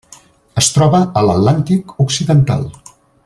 [0.61, 2.69] Es troba a l'Atlàntic occidental.